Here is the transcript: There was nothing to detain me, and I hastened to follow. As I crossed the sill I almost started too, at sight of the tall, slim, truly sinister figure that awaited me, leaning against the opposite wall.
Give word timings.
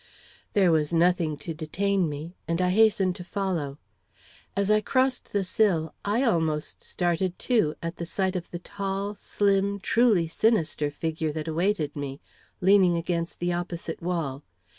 There 0.53 0.71
was 0.71 0.91
nothing 0.91 1.37
to 1.45 1.53
detain 1.53 2.09
me, 2.09 2.33
and 2.47 2.59
I 2.59 2.71
hastened 2.71 3.15
to 3.17 3.23
follow. 3.23 3.77
As 4.57 4.71
I 4.71 4.81
crossed 4.81 5.31
the 5.31 5.43
sill 5.43 5.93
I 6.03 6.23
almost 6.23 6.81
started 6.83 7.37
too, 7.37 7.75
at 7.83 8.07
sight 8.07 8.35
of 8.35 8.49
the 8.49 8.57
tall, 8.57 9.13
slim, 9.13 9.79
truly 9.79 10.27
sinister 10.27 10.89
figure 10.89 11.31
that 11.33 11.47
awaited 11.47 11.95
me, 11.95 12.19
leaning 12.61 12.97
against 12.97 13.37
the 13.37 13.53
opposite 13.53 14.01
wall. 14.01 14.43